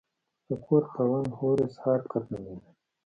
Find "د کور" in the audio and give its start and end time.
0.47-0.83